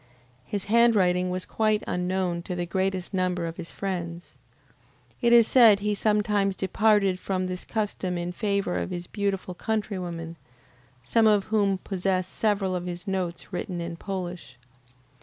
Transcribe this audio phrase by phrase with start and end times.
[0.45, 4.39] His handwriting was quite unknown to the greatest number of his friends.
[5.21, 10.37] It is said he sometimes departed from this custom in favor of his beautiful countrywomen,
[11.03, 14.57] some of whom possess several of his notes written in Polish.